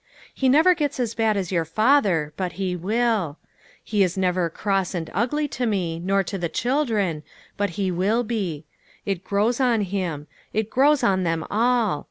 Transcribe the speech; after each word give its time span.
He 0.33 0.49
never 0.49 0.73
gets 0.73 0.99
as 0.99 1.13
bad 1.13 1.37
as 1.37 1.51
your 1.51 1.63
father; 1.63 2.33
but 2.35 2.53
he 2.53 2.75
will. 2.75 3.37
He 3.83 4.01
is 4.01 4.17
never 4.17 4.49
cross 4.49 4.95
and 4.95 5.11
ugly 5.13 5.47
to 5.49 5.67
me, 5.67 5.99
nor 5.99 6.23
to 6.23 6.39
the 6.39 6.49
children, 6.49 7.21
but 7.55 7.71
he 7.77 7.91
will 7.91 8.23
be. 8.23 8.65
It 9.05 9.23
grows 9.23 9.59
on 9.59 9.81
him. 9.81 10.25
It 10.53 10.71
grows 10.71 11.03
on 11.03 11.21
them 11.21 11.43
all. 11.51 11.99